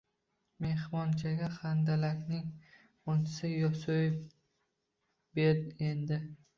Mehmonchaga 0.65 1.49
handalakning 1.57 2.49
unisiniyam 3.15 3.79
so‘yib 3.85 4.19
ber 5.41 5.59
endi 5.93 6.25